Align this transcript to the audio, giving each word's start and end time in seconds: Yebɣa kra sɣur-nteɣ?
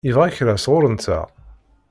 Yebɣa 0.07 0.27
kra 0.35 0.55
sɣur-nteɣ? 0.59 1.25